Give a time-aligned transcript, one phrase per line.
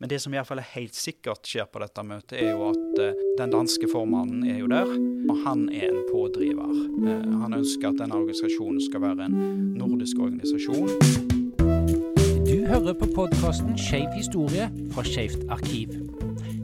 [0.00, 3.18] Men det som iallfall er helt sikkert skjer på dette møtet, er jo at eh,
[3.36, 4.88] den danske formannen er jo der.
[5.28, 6.70] Og han er en pådriver.
[7.04, 9.36] Eh, han ønsker at denne organisasjonen skal være en
[9.76, 10.88] nordisk organisasjon.
[12.48, 15.92] Du hører på podkasten Skeiv historie fra Skeivt arkiv.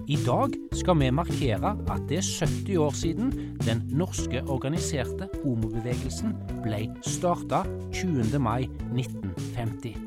[0.09, 3.32] I dag skal vi markere at det er 70 år siden
[3.66, 6.32] den norske organiserte homobevegelsen
[6.64, 8.39] ble starta 20.
[8.41, 10.05] mai 1950.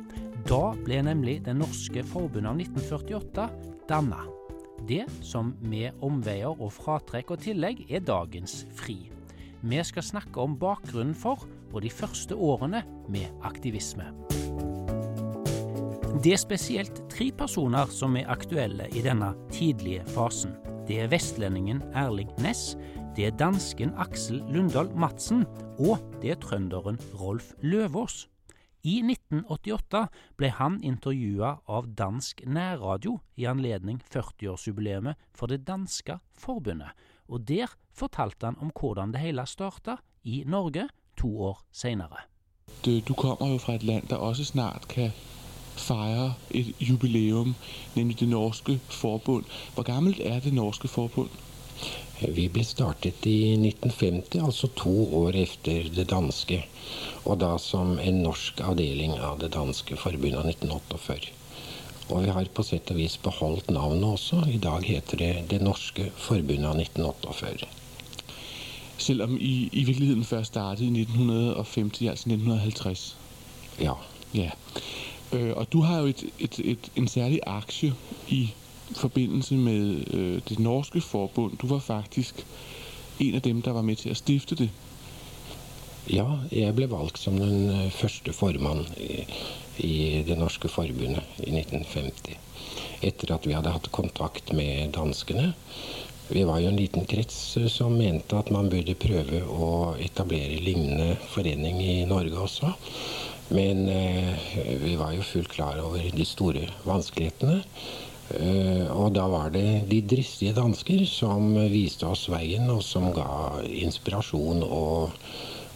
[0.49, 3.43] Da ble nemlig Det norske forbundet av 1948
[3.89, 4.23] danna.
[4.89, 8.97] Det som med omveier og fratrekk og tillegg er dagens FRI.
[9.61, 12.81] Vi skal snakke om bakgrunnen for og de første årene
[13.11, 14.07] med aktivisme.
[16.23, 20.57] Det er spesielt tre personer som er aktuelle i denne tidlige fasen.
[20.89, 22.73] Det er vestlendingen Erling Næss,
[23.15, 25.45] det er dansken Aksel Lundahl Madsen,
[25.77, 28.25] og det er trønderen Rolf Løvås.
[28.83, 30.05] I 1988
[30.39, 36.93] ble han intervjua av dansk nærradio i anledning 40-årsjubileet for det danske forbundet,
[37.27, 40.87] og der fortalte han om hvordan det hele starta i Norge
[41.19, 42.23] to år seinere.
[42.85, 45.11] Du, du kommer jo fra et land der også snart kan
[45.75, 47.55] feire et jubileum,
[47.95, 49.45] nemlig Det norske forbund.
[49.73, 51.29] Hvor gammelt er Det norske forbund?
[52.19, 56.57] Vi ble startet i 1950, altså to år etter det danske.
[57.23, 61.31] Og da som en norsk avdeling av det danske forbundet av 1948.
[62.09, 64.41] Og vi har på sett og vis beholdt navnet også.
[64.51, 67.69] I dag heter det Det norske forbundet av 1948.
[68.99, 73.15] Selv om I i virkeligheten først startet i 1950, altså 1950?
[73.79, 73.93] Ja.
[74.33, 74.51] ja.
[75.31, 77.93] Øh, og du har jo et, et, et, en særlig aksje
[78.27, 78.49] i
[78.95, 81.57] forbindelse med øh, det norske forbund.
[81.61, 82.45] Du var faktisk
[83.19, 84.69] en av dem der var med til å stifte det.
[86.09, 89.25] Ja, jeg ble valgt som den øh, første formann i,
[89.77, 92.37] i Det norske forbundet i 1950.
[93.05, 95.53] Etter at vi hadde hatt kontakt med danskene.
[96.29, 100.61] Vi var jo en liten krets øh, som mente at man burde prøve å etablere
[100.63, 102.73] lignende forening i Norge også.
[103.49, 104.49] Men eh,
[104.81, 107.63] vi var jo fullt klar over de store vanskelighetene.
[108.29, 113.63] Uh, og da var det de dristige dansker som viste oss veien, og som ga
[113.65, 115.15] inspirasjon og,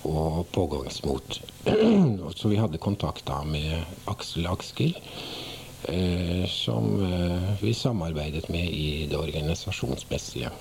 [0.06, 1.40] og pågangsmot.
[2.38, 3.82] Så vi hadde kontakt da med
[4.12, 4.94] Aksel Akskel,
[5.90, 10.54] uh, som uh, vi samarbeidet med i det organisasjonsmessige.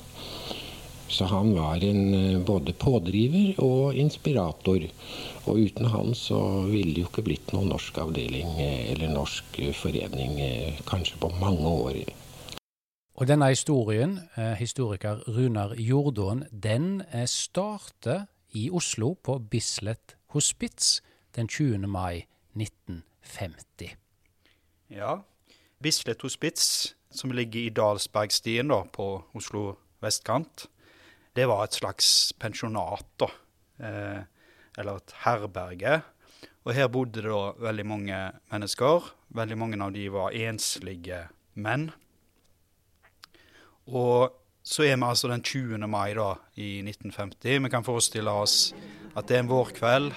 [1.13, 4.87] Så han var en både pådriver og inspirator.
[5.45, 6.39] Og uten han så
[6.71, 10.39] ville det jo ikke blitt noen norsk avdeling eller norsk forening
[10.89, 12.01] kanskje på mange år.
[13.21, 14.17] Og denne historien,
[14.57, 18.25] historiker Runar Jordåen, den starter
[18.57, 21.03] i Oslo på Bislett hospits
[21.37, 21.87] den 20.
[21.87, 22.25] mai
[22.57, 23.97] 1950.
[24.89, 25.21] Ja,
[25.83, 30.67] Bislett hospits, som ligger i Dalsbergstien da, på Oslo vestkant,
[31.37, 33.29] det var et slags pensjonat, da.
[33.83, 34.21] Eh,
[34.79, 36.01] eller et herberge.
[36.63, 38.21] Og her bodde det da veldig mange
[38.53, 39.09] mennesker.
[39.35, 41.91] Veldig mange av de var enslige menn.
[43.91, 44.31] Og
[44.63, 45.89] så er vi altså den 20.
[45.91, 47.65] mai da, i 1950.
[47.65, 48.71] Vi kan forestille oss
[49.17, 50.13] at det er en vårkveld.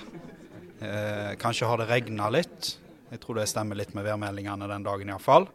[0.86, 2.76] Eh, kanskje har det regna litt.
[3.10, 5.48] Jeg tror det stemmer litt med værmeldingene den dagen iallfall.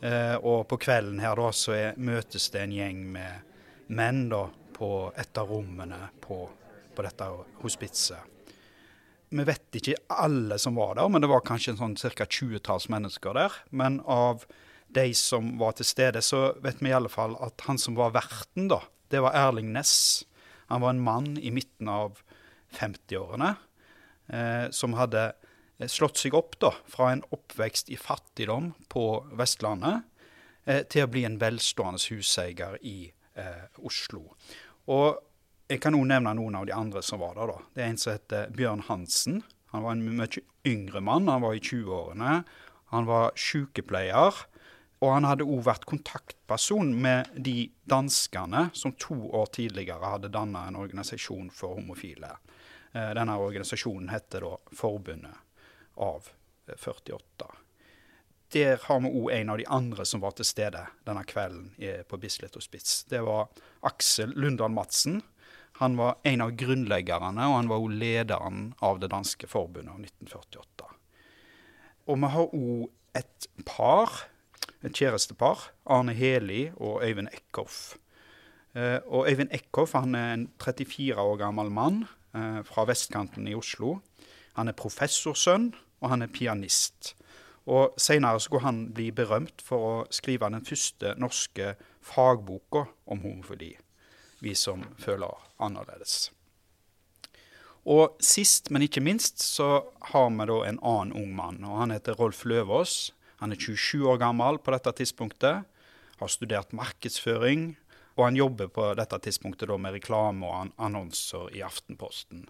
[0.00, 4.46] Eh, og på kvelden her da så er, møtes det en gjeng med menn da
[4.82, 6.42] på et av rommene på,
[6.96, 7.28] på dette
[7.62, 8.32] hospitset.
[9.32, 12.26] Vi vet ikke alle som var der, men det var kanskje sånn ca.
[12.26, 13.54] 20-talls mennesker der.
[13.70, 14.42] Men av
[14.92, 18.12] de som var til stede, så vet vi i alle fall at han som var
[18.12, 20.26] verten, da, det var Erling Næss.
[20.68, 22.20] Han var en mann i midten av
[22.76, 23.54] 50-årene
[24.32, 25.30] eh, som hadde
[25.90, 29.06] slått seg opp da, fra en oppvekst i fattigdom på
[29.38, 30.04] Vestlandet
[30.64, 34.26] eh, til å bli en velstående huseier i eh, Oslo.
[34.90, 35.20] Og
[35.70, 37.52] jeg kan òg nevne noen av de andre som var der.
[37.52, 37.58] da.
[37.74, 39.42] Det er en som heter Bjørn Hansen.
[39.72, 41.30] Han var en mye yngre mann.
[41.30, 42.42] Han var i 20-årene.
[42.92, 44.42] Han var sykepleier.
[45.02, 50.68] Og han hadde òg vært kontaktperson med de danskene som to år tidligere hadde danna
[50.68, 52.36] en organisasjon for homofile.
[52.92, 55.34] Denne organisasjonen heter da Forbundet
[55.96, 56.28] av
[56.76, 57.48] 48.
[58.52, 61.70] Der har vi òg en av de andre som var til stede denne kvelden
[62.08, 63.06] på Bislett Hospits.
[63.08, 63.46] Det var
[63.88, 65.22] Aksel Lundahl Madsen.
[65.80, 70.02] Han var en av grunnleggerne, og han var òg lederen av det danske forbundet av
[70.04, 70.90] 1948.
[72.12, 74.20] Og vi har òg et par,
[74.84, 77.96] et kjærestepar, Arne Heli og Øyvind Eckhoff.
[78.76, 82.04] Og Øyvind Eckhoff han er en 34 år gammel mann
[82.68, 83.96] fra vestkanten i Oslo.
[84.60, 85.72] Han er professorsønn,
[86.04, 87.14] og han er pianist.
[87.70, 93.76] Og Senere skulle han bli berømt for å skrive den første norske fagboka om homofili.
[94.42, 96.32] Vi som føler annerledes.
[97.82, 99.82] Og sist, men ikke minst, så
[100.12, 101.62] har vi da en annen ung mann.
[101.64, 103.12] og Han heter Rolf Løvaas.
[103.42, 105.64] Han er 27 år gammel på dette tidspunktet.
[106.18, 107.76] Har studert markedsføring.
[108.16, 112.44] Og han jobber på dette tidspunktet da med reklame og annonser i Aftenposten.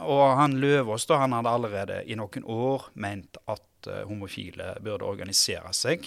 [0.00, 5.72] Og han Løvaas han hadde allerede i noen år ment at uh, homofile burde organisere
[5.76, 6.06] seg.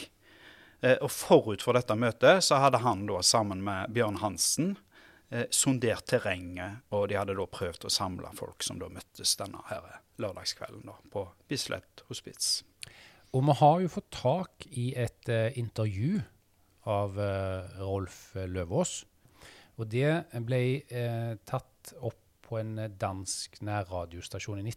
[0.83, 5.45] Uh, og forut for dette møtet så hadde han da sammen med Bjørn Hansen uh,
[5.49, 9.87] sondert terrenget, og de hadde da prøvd å samle folk som da møttes denne her
[10.21, 12.61] lørdagskvelden da, på Bislett hospits.
[13.33, 16.19] Og vi har jo fått tak i et intervju
[16.85, 17.15] av
[17.79, 18.99] Rolf Løvaas.
[19.81, 20.59] Og det ble
[21.49, 22.19] tatt opp
[22.53, 24.67] på en eh, dansk nærradiostasjon i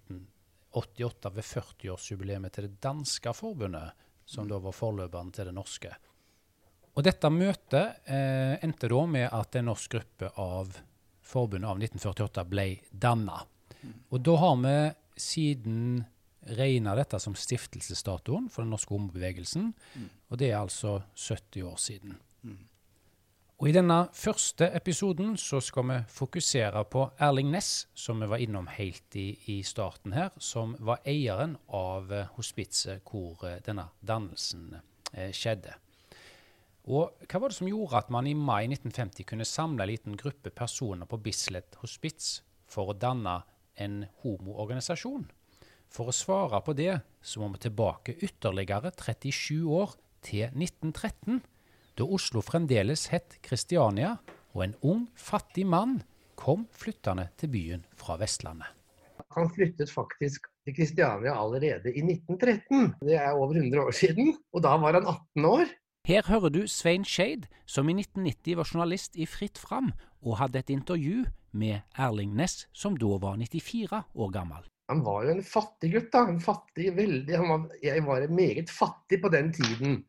[0.76, 3.94] 1988 ved 40-årsjubileet til det danske forbundet,
[4.26, 5.92] som da var forløperen til det norske.
[6.96, 10.76] Og dette møtet eh, endte da med at en norsk gruppe av
[11.26, 13.42] forbundet av 1948 ble danna.
[14.10, 14.76] Og da har vi
[15.20, 16.04] siden
[16.56, 19.72] regna dette som stiftelsesdatoen for den norske homobevegelsen.
[20.30, 22.16] Og det er altså 70 år siden.
[23.56, 28.42] Og I denne første episoden så skal vi fokusere på Erling Næss, som vi var
[28.44, 33.86] innom helt i, i starten her, som var eieren av eh, hospitset hvor eh, denne
[34.04, 35.72] dannelsen eh, skjedde.
[36.92, 40.20] Og Hva var det som gjorde at man i mai 1950 kunne samle en liten
[40.20, 43.38] gruppe personer på Bislett hospits for å danne
[43.80, 45.30] en homoorganisasjon?
[45.88, 51.40] For å svare på det så må vi tilbake ytterligere 37 år, til 1913
[51.96, 54.16] da Oslo fremdeles het Kristiania,
[54.52, 56.02] og en ung, fattig mann
[56.36, 58.68] kom flyttende til byen fra Vestlandet.
[59.36, 62.92] Han flyttet faktisk til Kristiania allerede i 1913.
[63.00, 65.72] Det er over 100 år siden, og da var han 18 år.
[66.06, 69.90] Her hører du Svein Skeid, som i 1990 var journalist i Fritt Fram,
[70.22, 74.68] og hadde et intervju med Erling Næss, som da var 94 år gammel.
[74.88, 76.26] Han var jo en fattig gutt, da.
[76.30, 80.04] En fattig, veldig, var, jeg var meget fattig på den tiden.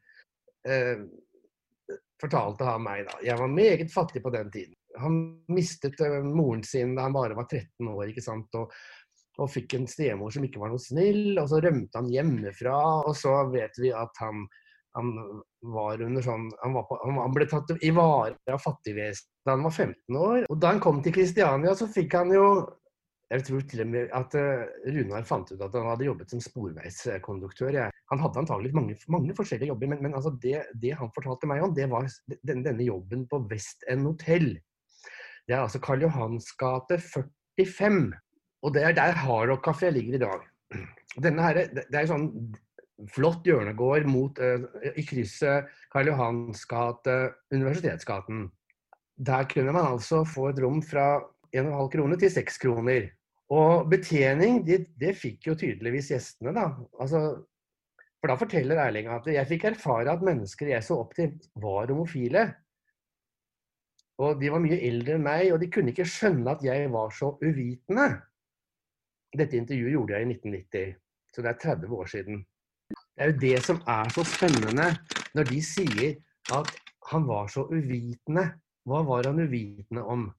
[0.67, 1.07] Eh,
[2.21, 3.17] fortalte han meg da.
[3.25, 4.75] Jeg var meget fattig på den tiden.
[5.01, 5.17] Han
[5.53, 8.49] mistet uh, moren sin da han bare var 13 år ikke sant?
[8.57, 8.71] Og,
[9.37, 11.37] og, fikk en stemor som ikke var noe snill.
[11.37, 12.79] Og så rømte han hjemmefra.
[13.05, 14.47] Og så vet vi at han,
[14.97, 15.13] han
[15.75, 19.77] var under sånn Han, på, han ble tatt i vare av fattigvesenet da han var
[19.77, 20.41] 15 år.
[20.51, 22.47] Og da han kom til Kristiania, så fikk han jo
[23.27, 26.43] jeg tror til og med at uh, Runar fant ut at han hadde jobbet som
[26.43, 27.75] sporveiskonduktør.
[28.11, 31.65] Han hadde antagelig mange, mange forskjellige jobber, men, men altså det, det, han fortalte meg
[31.65, 32.07] om, det var
[32.47, 34.53] denne, denne jobben på West End Hotel.
[35.47, 37.99] Det er altså Karl Johans gate 45.
[38.63, 40.47] Og det er der Hardrock kafé ligger i dag.
[41.17, 42.29] Her, det er sånn
[43.13, 44.63] flott hjørnegård mot, uh,
[44.95, 47.19] i krysset Karl Johans gate,
[47.51, 48.47] Universitetsgaten.
[49.17, 51.17] Der kunne man altså få et rom fra
[51.51, 53.11] 1,5 kroner til 6 kroner.
[53.53, 56.67] Og betjening, det, det fikk jo tydeligvis gjestene, da.
[56.99, 57.21] Altså,
[58.19, 61.87] for da forteller Erling at jeg fikk erfare at mennesker jeg så opp til, var
[61.93, 62.43] homofile.
[64.19, 67.13] Og de var mye eldre enn meg, og de kunne ikke skjønne at jeg var
[67.13, 68.07] så uvitende.
[69.37, 70.93] Dette intervjuet gjorde jeg i 1990,
[71.35, 72.43] så det er 30 år siden.
[72.89, 74.87] Det er jo det som er så spennende
[75.37, 76.15] når de sier
[76.55, 76.71] at
[77.11, 78.47] han var så uvitende.
[78.87, 80.29] Hva var han uvitende om?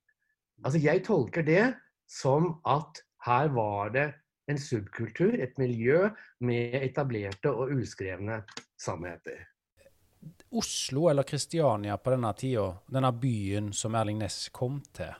[0.64, 1.62] Altså, jeg tolker det
[2.08, 4.08] som at her var det
[4.48, 6.08] en subkultur, et miljø
[6.40, 8.40] med etablerte og uskrevne
[8.80, 9.44] sannheter.
[10.50, 15.12] Oslo eller Kristiania på denne tida, denne byen som Erling Næss kom til,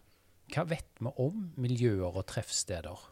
[0.49, 3.05] hva vet vi om miljøer og treffsteder?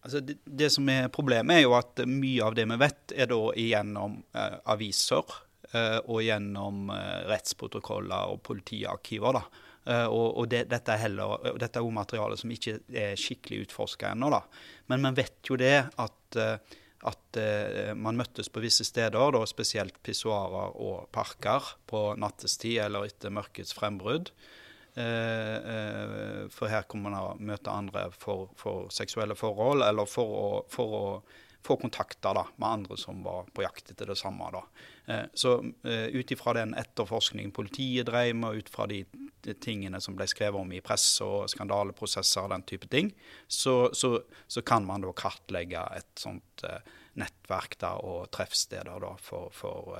[0.00, 3.28] Altså det, det, som er Problemet er jo at mye av det vi vet, er
[3.32, 5.34] da gjennom eh, aviser
[5.72, 9.40] eh, og gjennom eh, rettsprotokoller og politiarkiver.
[9.40, 9.44] da.
[9.88, 13.64] Uh, og, og det, dette, er heller, dette er jo materiale som ikke er skikkelig
[13.64, 14.28] utforska ennå.
[14.92, 19.42] Men man vet jo det at, uh, at uh, man møttes på visse steder, da
[19.48, 24.34] spesielt pissoarer og parker, på nattestid eller etter mørkets frembrudd.
[26.50, 30.96] for her kommer man å møte andre for, for seksuelle forhold, eller for å, for
[30.98, 31.04] å
[31.62, 34.48] få kontakter da, med andre som var på jakt etter det samme.
[34.54, 34.62] Da.
[35.06, 39.04] Eh, så eh, ut ifra den etterforskningen politiet drev med, ut fra de,
[39.60, 43.12] tingene som ble skrevet om i press og skandaleprosesser og den type ting,
[43.48, 46.80] så, så, så kan man da kartlegge et sånt eh,
[47.20, 49.96] nettverk da, og treffsteder da, for, for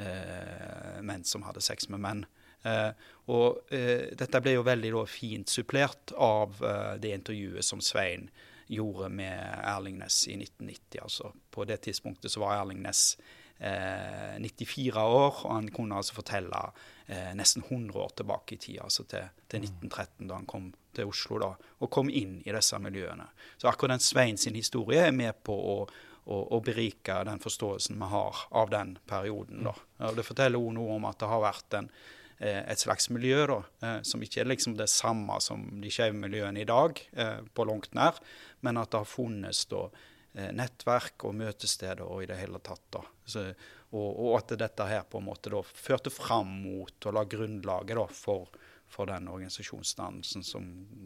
[0.00, 2.22] menn som hadde sex med menn.
[2.64, 2.92] Eh,
[3.32, 6.56] og eh, dette ble jo veldig da, fint supplert av
[7.00, 8.28] det intervjuet som Svein
[8.70, 9.34] gjorde med
[9.66, 11.02] Erling Næss i 1990.
[11.02, 13.16] Altså, på det tidspunktet så var Erling Næss
[13.60, 16.60] eh, 94 år, og han kunne altså fortelle
[17.06, 21.10] eh, nesten 100 år tilbake i tid, altså til, til 1913, da han kom til
[21.10, 21.50] Oslo da,
[21.80, 23.26] og kom inn i disse miljøene.
[23.58, 25.76] Så akkurat den Svein sin historie er med på å,
[26.24, 29.66] å, å berike den forståelsen vi har av den perioden.
[29.68, 29.76] da.
[30.16, 31.92] Det forteller også noe om at det har vært en
[32.40, 36.62] et slags miljø da, eh, som ikke er liksom det samme som de skeive miljøene
[36.62, 38.16] i dag, eh, på langt nær,
[38.64, 39.88] men at det har funnes da,
[40.30, 42.84] nettverk og møtesteder og i det hele tatt.
[42.94, 43.00] da.
[43.26, 43.48] Så,
[43.90, 47.98] og, og, at dette her på en måte da førte fram mot og la grunnlaget
[47.98, 48.46] da for
[48.90, 50.64] for den organisasjonsdannelsen som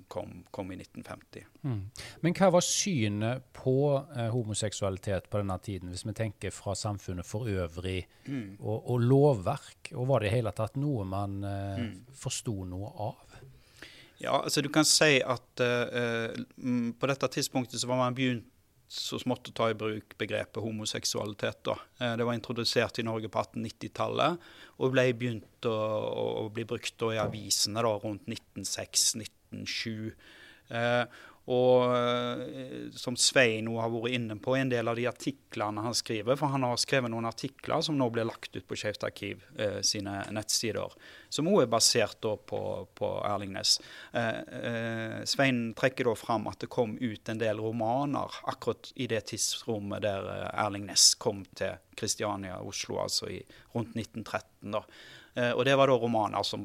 [0.08, 1.44] kom, kom i 1950.
[1.68, 1.82] Mm.
[2.24, 3.76] Men hva var synet på
[4.16, 8.56] eh, homoseksualitet på denne tiden, hvis vi tenker fra samfunnet for øvrig, mm.
[8.60, 9.92] og, og, lovverk?
[9.94, 11.92] Og var det i hele tatt noe man eh, mm.
[12.24, 13.36] forsto noe av?
[14.22, 16.32] Ja, altså du kan si at eh,
[16.96, 18.48] på dette tidspunktet så var man begynt
[18.88, 21.62] så smått å ta i bruk begrepet homoseksualitet.
[21.66, 21.76] Da.
[22.00, 24.48] Eh, det var introdusert i Norge på 1890-tallet
[24.78, 25.76] og ble begynt å,
[26.44, 30.12] å bli brukt i avisene da, rundt 1906-1907.
[30.74, 31.04] Eh,
[31.44, 35.96] og eh, som Svein nå har vært inne på, en del av de artiklene han
[35.96, 39.42] skriver, for han har skrevet noen artikler som nå blir lagt ut på Skeivt arkiv
[39.60, 40.94] eh, sine nettsider,
[41.28, 42.60] som òg er basert da, på,
[42.96, 43.76] på Erling Næss.
[44.16, 49.10] Eh, eh, Svein trekker da fram at det kom ut en del romaner akkurat i
[49.12, 53.42] det tidsrommet der eh, Erling Næss kom til Kristiania, Oslo, altså i,
[53.76, 54.72] rundt 1913.
[54.72, 54.84] da.
[55.34, 56.62] Eh, og det var da romaner som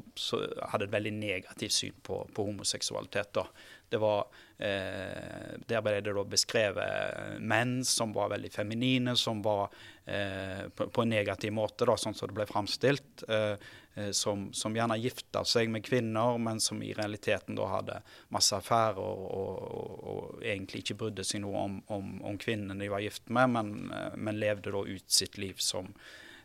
[0.70, 3.32] hadde et veldig negativt syn på, på homoseksualitet.
[3.34, 3.46] da.
[3.90, 4.26] Det var,
[4.58, 9.66] eh, der ble det da beskrevet menn som var veldig feminine, som var
[10.04, 13.24] eh, på, på, en negativ måte, da, sånn som det ble framstilt.
[13.28, 13.56] Eh,
[13.94, 17.98] eh, som, som, gjerne gifta seg med kvinner, men som i realiteten da hadde
[18.30, 22.92] masse affærer og, og, og, egentlig ikke brydde seg noe om, om, om kvinnene de
[22.92, 25.90] var gift med, men, eh, men, levde da ut sitt liv som,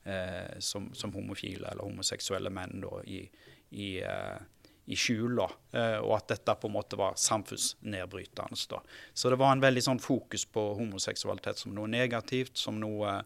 [0.03, 3.21] eh, som, som homofile eller homoseksuelle menn da, i,
[3.75, 3.89] i
[4.85, 8.57] i skjul, da, eh, og at dette på en måte var samfunnsnedbrytende.
[8.69, 8.81] Da.
[9.13, 13.17] Så det var en veldig sånn fokus på homoseksualitet som noe negativt, som noe,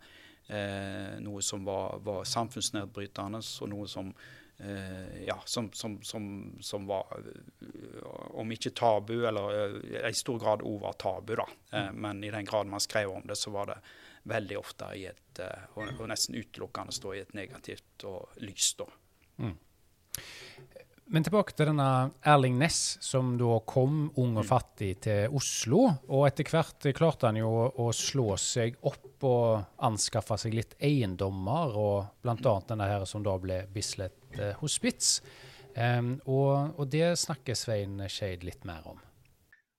[0.48, 4.14] eh, noe som var, var, samfunnsnedbrytende, og noe som,
[4.58, 7.12] eh, ja, som, som, som, var
[8.40, 11.36] om ikke tabu, eller eh, i stor grad òg var tabu.
[11.36, 11.48] da.
[11.72, 12.02] Eh, mm.
[12.08, 13.82] men i den grad man skrev om det, så var det
[14.30, 18.08] veldig ofte i et, eh, og, og nesten utelukkende stå i et negativt
[18.40, 18.78] lys.
[18.80, 18.88] da.
[19.44, 19.58] Mm.
[21.10, 24.46] Men tilbake til denne Erling Næss, som da kom ung og mm.
[24.46, 25.88] fattig til Oslo.
[26.06, 31.74] Og etter hvert klarte han jo å slå seg opp og anskaffe seg litt eiendommer,
[31.74, 32.54] og bl.a.
[32.70, 35.18] denne her som da ble Bislett eh, hospits.
[35.74, 39.02] Um, og, og, det snakker Svein Skeid litt mer om.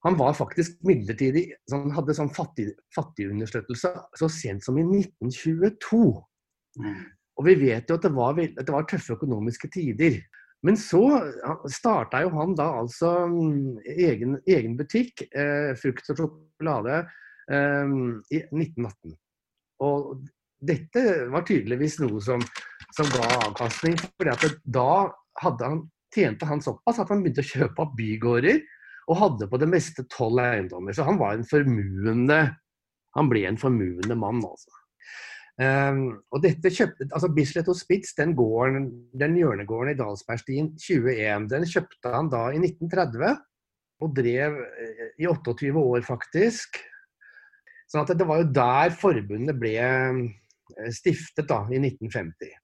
[0.06, 6.02] Han var faktisk midlertidig så Han hadde sånn fattig, fattigunderstøttelse så sent som i 1922.
[6.80, 7.00] Mm.
[7.38, 10.18] Og vi vet jo at det var, at det var tøffe økonomiske tider.
[10.66, 11.02] Men så
[11.72, 16.98] starta jo han da altså mm, egen, egen butikk, eh, frukt og sjokolade,
[17.48, 17.94] eh,
[18.36, 19.16] i 1918.
[19.86, 20.26] Og
[20.60, 22.42] dette var tydeligvis noe som,
[22.96, 23.96] som ga avkastning.
[24.20, 24.28] For
[24.64, 24.90] da
[25.40, 28.60] han, tjente han såpass at han begynte å kjøpe opp bygårder,
[29.10, 30.94] og hadde på det meste tolv eiendommer.
[30.94, 32.42] Så han var en formuende
[33.18, 34.70] Han ble en formuende mann, altså.
[35.60, 38.86] Um, og dette kjøpte, altså Bislett og Spitz, den, gården,
[39.20, 43.34] den hjørnegården i Dalsbergstien 21, den kjøpte han da i 1930.
[44.00, 46.80] Og drev eh, i 28 år, faktisk.
[47.92, 52.56] Sånn det var jo der forbundet ble eh, stiftet, da, i 1950.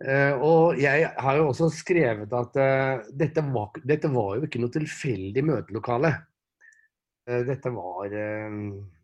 [0.00, 4.48] Uh, eh, og jeg har jo også skrevet at uh, dette, var, dette, var, jo
[4.48, 6.14] ikke noe tilfeldig møtelokale.
[7.30, 8.10] Uh, dette var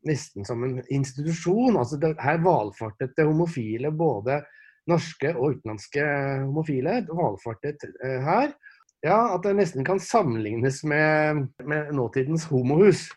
[0.07, 1.79] nesten som en institusjon.
[1.79, 4.43] altså det, Her valfartet det homofile, både
[4.91, 6.07] norske og utenlandske
[6.47, 8.57] homofile, valfartet eh, her.
[9.05, 13.09] Ja, At det nesten kan sammenlignes med, med nåtidens homohus.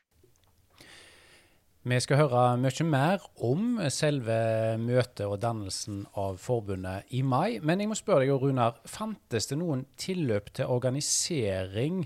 [1.90, 4.36] Vi skal høre mye mer om selve
[4.78, 7.62] møtet og dannelsen av forbundet i mai.
[7.64, 12.04] Men jeg må spørre deg, Runar, fantes det noen tilløp til organisering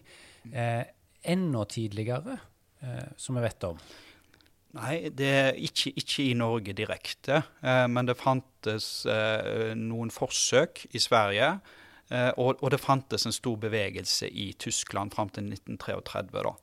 [0.53, 0.85] eh,
[1.33, 2.49] enda tidligere, eh,
[3.17, 3.77] som vi vet om?
[4.73, 7.43] Nei, det er ikke, ikke i Norge direkte.
[7.61, 11.51] Eh, men det fantes eh, noen forsøk i Sverige.
[12.09, 16.25] Eh, og, og, det fantes en stor bevegelse i Tyskland fram til 1933.
[16.33, 16.55] da.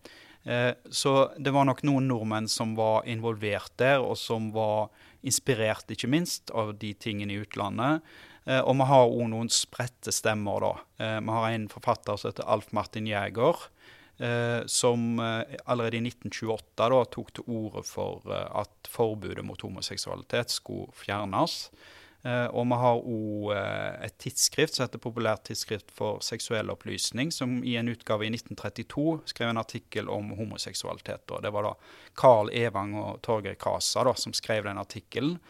[0.43, 4.91] Eh, så det var nok noen nordmenn som var involvert der, og som var
[5.23, 8.03] inspirert, ikke minst, av de tingene i utlandet.
[8.49, 10.75] Eh, og vi har òg noen spredte stemmer, da.
[10.99, 13.69] Eh, vi har en forfatter som heter Alf Martin Jæger
[14.21, 19.61] eh, som eh, allerede i 1928 da, tok til orde for eh, at forbudet mot
[19.65, 21.71] homoseksualitet skulle fjernes.
[22.23, 27.33] Eh, og vi har òg eh, et tidsskrift som heter Populært tidsskrift for seksuell opplysning,
[27.33, 31.25] som i en utgave i 1932 skrev en artikkel om homoseksualitet.
[31.31, 31.41] Da.
[31.41, 31.75] det var da
[32.21, 35.41] Carl Evang og Torgeir Krasa da, som skrev den artikkelen.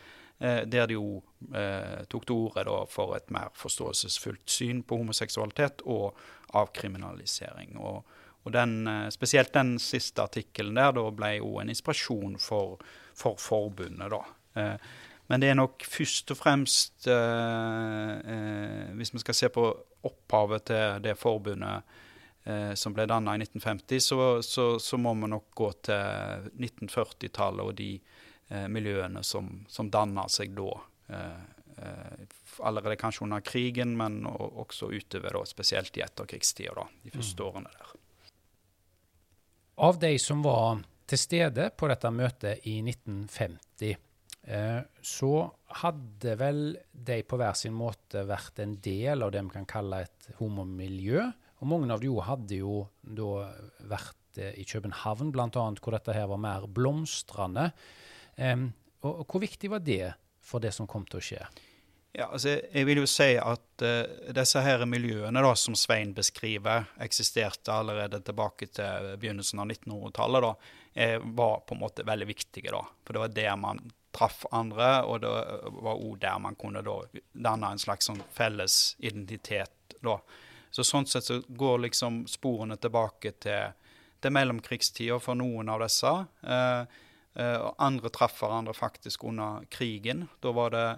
[0.41, 6.17] Der de eh, tok til orde for et mer forståelsesfullt syn på homoseksualitet og
[6.57, 7.75] avkriminalisering.
[7.77, 8.07] Og,
[8.45, 12.81] og den, eh, spesielt den siste artikkelen der da ble jo en inspirasjon for,
[13.15, 14.11] for forbundet.
[14.11, 14.23] da.
[14.61, 14.77] Eh,
[15.31, 19.67] men det er nok først og fremst, eh, hvis vi skal se på
[20.09, 21.99] opphavet til det forbundet
[22.75, 27.75] som ble danna i 1950, så, så, så, må vi nok gå til 1940-tallet og
[27.77, 27.91] de
[28.73, 30.71] miljøene som, som danna seg da.
[32.65, 37.47] Allerede kanskje under krigen, men også utover, da, spesielt i etterkrigstida, de første mm.
[37.47, 38.00] årene der.
[39.81, 43.95] Av de som var til stede på dette møtet i 1950,
[44.45, 45.31] eh, så
[45.81, 46.61] hadde vel
[46.93, 51.25] de på hver sin måte vært en del av det vi kan kalle et homomiljø.
[51.61, 53.49] Og mange av de hadde jo da
[53.89, 57.71] vært eh, i København, bl.a., hvor dette her var mer blomstrende.
[58.37, 60.13] Og, hvor viktig var det
[60.45, 61.41] for det som kom til å skje?
[62.13, 66.89] Ja, altså, jeg vil jo si at uh, disse her miljøene da, som Svein beskriver,
[67.03, 70.43] eksisterte allerede tilbake til begynnelsen av 1900-tallet.
[70.43, 70.55] da,
[70.95, 72.71] eh, var på en måte veldig viktige.
[72.75, 76.83] da, For det var der man traff andre, og det var òg der man kunne
[76.83, 76.97] da
[77.33, 79.95] danne en slags sånn felles identitet.
[80.03, 80.19] da.
[80.71, 83.73] Så Sånn sett så går liksom sporene tilbake til,
[84.21, 86.11] til mellomkrigstida for noen av disse.
[86.43, 86.83] Uh,
[87.39, 90.29] uh, andre traff hverandre faktisk under krigen.
[90.41, 90.89] Da var det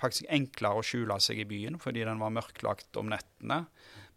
[0.00, 3.64] faktisk enklere å skjule seg i byen fordi den var mørklagt om nettene.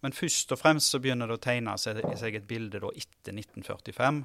[0.04, 4.24] Men først og fremst så begynner det å tegne seg, et bilde da etter 1945,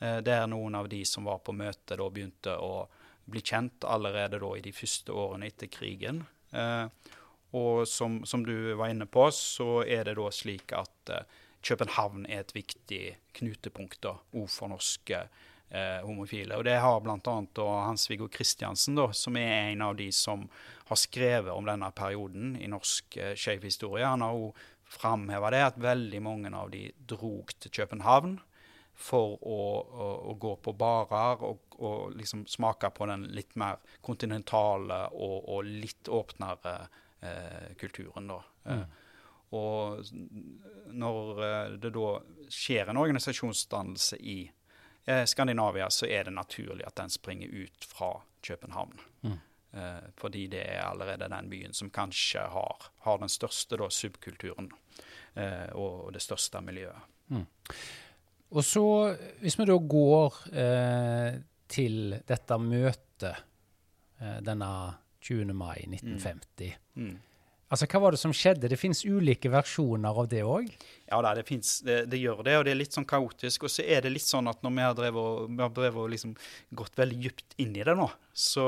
[0.00, 2.86] eh, der noen av de som var på møtet, begynte å
[3.26, 6.22] bli kjent allerede da i de første årene etter krigen.
[7.58, 11.10] Og som, som du var inne på, så er det da slik at
[11.66, 13.00] København er et viktig
[13.34, 14.14] knutepunkt da,
[14.46, 15.24] for norske
[15.70, 16.56] eh, homofile.
[16.56, 17.36] Og det har bl.a.
[17.86, 20.46] Hans-Viggo Kristiansen, som er en av de som
[20.86, 24.06] har skrevet om denne perioden i norsk eh, skeiv historie.
[24.06, 28.36] Han har òg framheva det at veldig mange av de drog til København
[28.96, 33.82] for å, å, å gå på barer og, og, liksom smake på den litt mer
[34.04, 36.76] kontinentale og, og litt åpnere
[37.20, 38.30] eh, kulturen.
[38.30, 38.38] da.
[38.70, 38.78] Mm.
[38.78, 39.02] Eh,
[39.56, 40.08] og
[40.96, 42.08] når eh, det da
[42.50, 44.38] skjer en organisasjonsdannelse i
[45.06, 48.12] eh, Skandinavia, så er det naturlig at den springer ut fra
[48.46, 48.98] København.
[49.22, 49.38] Mm.
[49.72, 54.70] Eh, fordi det er allerede den byen som kanskje har, har den største da, subkulturen
[55.34, 57.14] eh, og det største miljøet.
[57.28, 57.46] Mm.
[58.50, 63.42] Og så, hvis vi da går eh, til dette møtet
[64.20, 64.70] eh, denne
[65.26, 65.54] 20.
[65.54, 67.16] mai 1950 mm.
[67.76, 68.70] Altså, Hva var det som skjedde?
[68.72, 70.70] Det fins ulike versjoner av det òg?
[71.10, 71.42] Ja, det,
[71.84, 73.66] det, det, gjør det, og det er litt sånn kaotisk.
[73.68, 76.32] Og så er det litt sånn at når vi har drevet, vi har drevet liksom
[76.80, 78.64] gått veldig dypt inn i det nå, så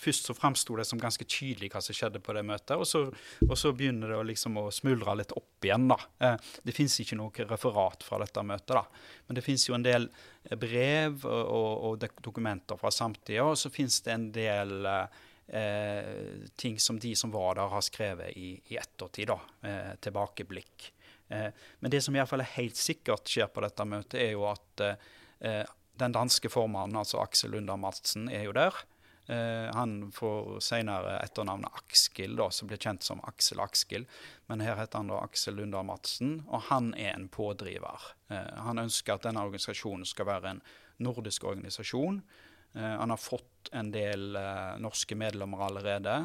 [0.00, 3.04] først så framsto det som ganske tydelig hva som skjedde på det møtet, og så,
[3.44, 6.00] og så begynner det å liksom å smuldre litt opp igjen, da.
[6.24, 8.86] Eh, det fins ikke noe referat fra dette møtet, da.
[9.28, 10.08] Men det fins jo en del
[10.56, 16.46] brev og, og, og dokumenter fra samtida, og så fins det en del eh, eh,
[16.56, 19.28] ting som de som var der, har skrevet i, i ettertid.
[19.28, 20.92] da, eh, Tilbakeblikk.
[21.28, 24.34] Eh, men det som i hvert fall er helt sikkert skjer på dette møtet, er
[24.34, 25.64] jo at eh,
[25.96, 28.84] den danske formannen, altså Aksel Lundar Madsen, er jo der.
[29.26, 34.04] Uh, han får senere etternavnet Akskil, da, som blir kjent som Aksel Akskil.
[34.46, 38.04] Men her heter han da Aksel Lundar Madsen, og han er en pådriver.
[38.28, 40.62] Han ønsker at denne organisasjonen skal være en
[41.02, 42.45] nordisk organisasjon Eh,
[42.76, 46.16] han har fått en del eh, norske medlemmer allerede.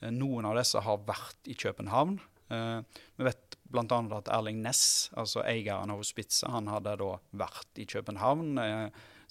[0.00, 2.20] Eh, noen av disse har vært i København.
[2.52, 3.98] Vi vet bl.a.
[4.12, 8.58] at Erling Næss, altså eieren av hospitset, han hadde da vært i København.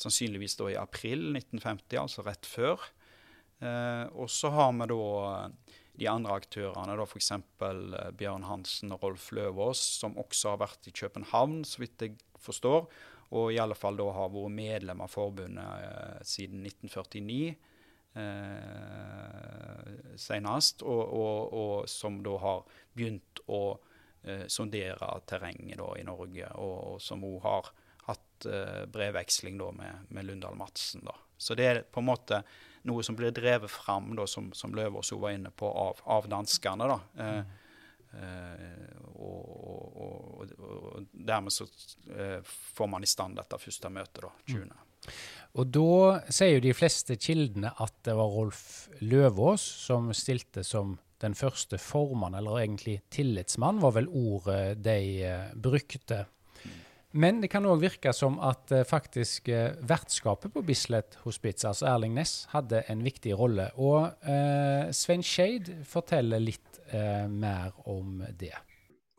[0.01, 2.87] Sannsynligvis da i april 1950, altså rett før.
[4.17, 4.97] Og så har vi da
[6.01, 7.29] de andre aktørene, da f.eks.
[8.17, 12.89] Bjørn Hansen og Rolf Løvaas, som også har vært i København, så vidt jeg forstår
[13.31, 17.55] og i alle fall da har vært medlem av forbundet eh, siden 1949
[18.19, 23.61] eh, senest, og, og, og, som da har begynt å
[24.23, 27.71] eh, sondere terrenget da i Norge, og, og som òg har
[28.09, 31.05] hatt eh, brevveksling da med, med Lundahl Madsen.
[31.07, 31.15] da.
[31.37, 32.43] Så det er på en måte
[32.89, 36.87] noe som blir drevet fram, da, som, som Løvaas var inne på, av, av danskene.
[36.89, 36.99] da.
[37.17, 37.57] Eh, mm.
[38.11, 41.67] Og, og, og, og, dermed så
[42.51, 44.65] får man i stand dette første møtet, da, 20.
[44.65, 45.11] Mm.
[45.59, 48.63] Og da sier jo de fleste kildene at det var Rolf
[49.01, 55.51] Løvås som stilte som den første formann, eller egentlig tillitsmann, var vel ordet de uh,
[55.53, 56.25] brukte.
[57.11, 61.89] Men det kan òg virke som at uh, faktisk uh, vertskapet på Bislett Hospits, altså
[61.91, 63.69] Erling Næss, hadde en viktig rolle.
[63.75, 64.11] Og
[64.95, 66.79] Svein Skeid forteller litt
[67.31, 68.53] mer om det.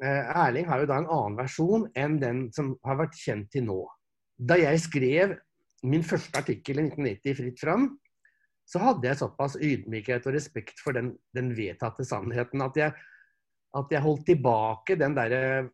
[0.03, 3.79] Erling har jo da en annen versjon enn den som har vært kjent til nå.
[4.37, 5.37] Da jeg skrev
[5.87, 7.87] min første artikkel i 1990 Fritt fram,
[8.69, 12.95] så hadde jeg såpass ydmykhet og respekt for den, den vedtatte sannheten at jeg,
[13.77, 15.71] at jeg, holdt tilbake den derre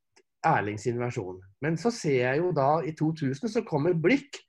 [0.48, 1.40] Erlings versjon.
[1.64, 4.40] Men så ser jeg jo da, i 2000, så kommer Blikk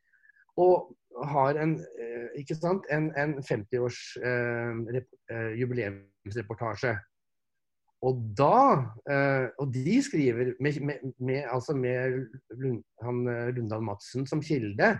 [0.60, 0.96] og
[1.30, 5.00] har en, eh, ikke sant, en, en 50-års eh,
[5.32, 6.96] eh, jubileumsreportasje.
[8.08, 8.60] Og da
[9.12, 12.22] eh, Og de skriver med, med, med, altså med
[12.56, 14.94] Lund, han, eh, Madsen som kilde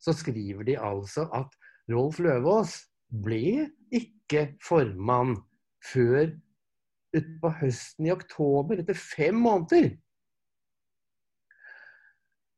[0.00, 1.56] så skriver de altså at
[1.92, 2.76] Rolf Løvaas
[3.24, 5.34] ble ikke formann
[5.92, 6.30] før
[7.16, 9.90] utpå høsten i oktober, etter fem måneder.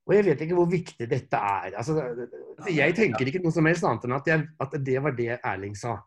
[0.08, 1.76] Og jeg vet ikke hvor viktig dette er.
[1.78, 1.94] Altså,
[2.68, 5.76] jeg tenker ikke noe som helst annet enn at, jeg, at det var det Erling
[5.78, 6.00] sa.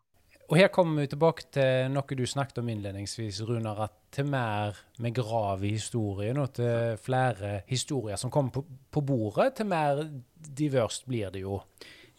[0.45, 3.79] Og her kommer vi tilbake til noe du snakket om innledningsvis, Runar.
[3.87, 9.01] At til mer vi graver i historien, og til flere historier som kommer på, på
[9.01, 10.03] bordet, til mer
[10.35, 11.63] diverst blir det jo.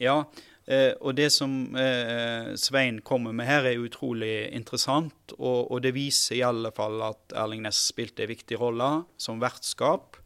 [0.02, 0.24] Ja,
[0.66, 5.34] og det som eh, Svein kommer med her, er utrolig interessant.
[5.38, 9.38] Og, og, det viser i alle fall at Erling Næss spilte en viktig rolle som
[9.42, 10.18] vertskap.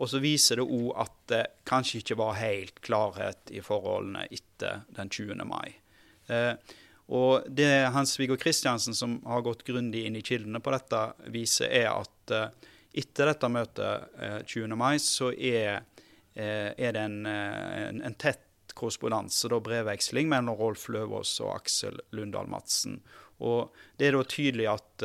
[0.00, 4.84] Og så viser det òg at det kanskje ikke var helt klarhet i forholdene etter
[4.96, 5.42] den 20.
[5.50, 5.74] mai.
[6.30, 6.54] Eh,
[7.10, 11.00] og det Hans-Viggo Kristiansen, som har gått grundig inn i kildene på dette,
[11.34, 12.34] viser, er at
[12.94, 14.76] etter dette møtet uh, eh, 20.
[14.78, 15.82] mai, så er,
[16.34, 18.46] er det en, en, en tett
[18.80, 23.00] korrespondanse, da brevveksling, mellom Rolf Løvaas og Aksel Lundahl Madsen.
[23.40, 25.04] Og Det er da tydelig at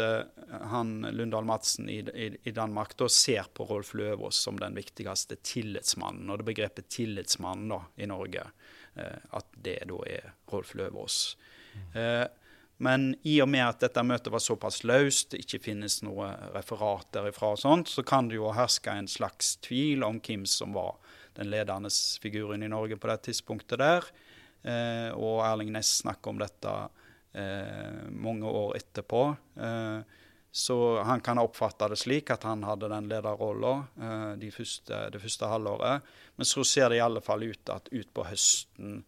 [0.72, 5.38] han Lundahl Madsen i, i, i, Danmark da ser på Rolf Løvaas som den viktigste
[5.40, 6.28] tillitsmannen.
[6.30, 8.44] Og det begrepet 'tillitsmann' da, i Norge,
[8.96, 11.38] at det da er Rolf Løvaas.
[11.96, 12.28] Uh,
[12.78, 17.08] men i og med at dette møtet var såpass løst, det ikke finnes noe referat
[17.16, 20.98] derifra, og sånt, så kan det jo herske en slags tvil om hvem som var
[21.36, 24.08] den ledende figuren i Norge på det tidspunktet der.
[24.66, 26.76] Eh, og Erling Næss snakker om dette
[27.36, 29.26] eh, mange år etterpå.
[29.60, 30.22] Eh,
[30.56, 34.52] så han kan ha oppfatta det slik at han hadde den lederrolla eh, de
[35.12, 36.02] det første halvåret.
[36.36, 39.04] Men så ser det i alle fall ut at utpå høsten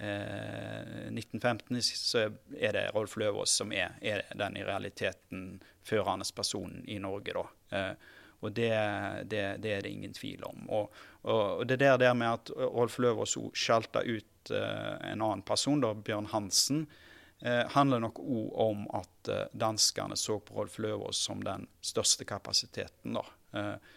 [0.00, 2.22] 1915 eh, så
[2.56, 7.34] er det Rolf Løvaas som er, er, den i realiteten førende personen i Norge.
[7.34, 7.44] da.
[8.40, 8.70] Eh, og det,
[9.30, 10.68] det, det, er det ingen tvil om.
[10.68, 15.80] Og, og det der, der med at Rolf Løvaas skjelte ut uh, en annen person,
[15.80, 16.86] da, Bjørn Hansen,
[17.44, 22.24] uh, handler nok òg om at uh, danskene så på Rolf Løvaas som den største
[22.24, 23.14] kapasiteten.
[23.18, 23.24] da,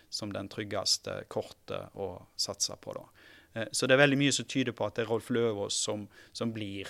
[0.10, 2.94] Som den tryggeste kortet å satse på.
[2.94, 3.06] da.
[3.54, 6.08] Eh, så det er veldig mye som tyder på at det er Rolf Løvaas som,
[6.34, 6.90] som blir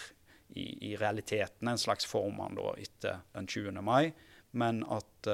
[0.56, 3.82] i, i, realiteten en slags formann etter den 20.
[3.84, 4.14] mai,
[4.52, 5.28] men at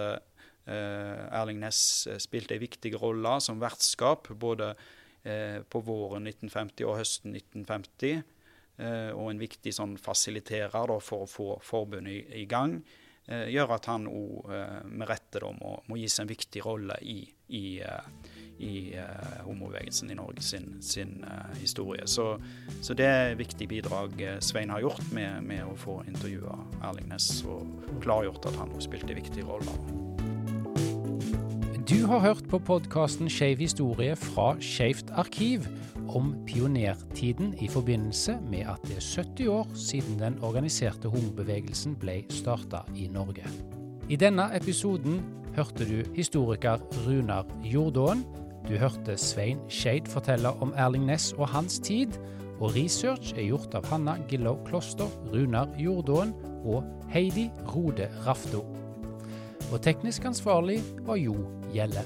[0.70, 7.36] Erling Næss spilte en viktig rolle som vertskap både uh, på våren 1950 og høsten
[7.36, 8.24] 1950.
[8.80, 12.82] Uh, og en viktig sånn fasiliterer for å få forbundet i, gang.
[13.30, 14.48] gjør at han òg
[14.90, 17.22] med rette må, må gis en viktig rolle i,
[17.54, 17.66] i
[18.60, 18.92] i
[19.46, 21.24] homobevegelsen i Norge sin, sin
[21.62, 22.04] historie.
[22.12, 22.26] Så,
[22.82, 26.58] så, det er et viktig bidrag Svein har gjort med, med å få intervjua
[26.90, 30.09] Erling Næss og klargjort at han spilte en viktig rolle.
[31.90, 35.64] Du har hørt på podkasten Skeiv historie fra Skeivt arkiv
[36.14, 42.20] om pionertiden i forbindelse med at det er 70 år siden den organiserte homobevegelsen ble
[42.30, 43.50] starta i Norge.
[44.06, 45.24] I denne episoden
[45.56, 48.22] hørte du historiker Runar Jordåen,
[48.68, 52.20] du hørte Svein Skeid fortelle om Erling Næss og hans tid,
[52.60, 58.62] og research er gjort av Hanna Gillow Kloster, Runar Jordåen og Heidi Rode Rafto.
[59.70, 61.36] Og teknisk ansvarlig var Jo
[61.74, 62.04] Gjelle.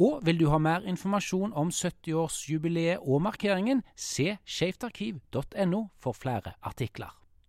[0.00, 7.19] Og vil du ha mer informasjon om 70-årsjubileet og markeringen, se skeivtarkiv.no for flere artikler.